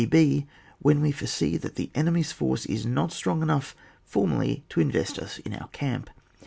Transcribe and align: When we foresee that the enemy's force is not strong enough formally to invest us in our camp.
When 0.79 0.99
we 1.01 1.11
foresee 1.11 1.57
that 1.57 1.75
the 1.75 1.91
enemy's 1.93 2.31
force 2.31 2.65
is 2.65 2.87
not 2.87 3.11
strong 3.13 3.43
enough 3.43 3.75
formally 4.03 4.63
to 4.69 4.81
invest 4.81 5.19
us 5.19 5.37
in 5.37 5.53
our 5.53 5.67
camp. 5.67 6.09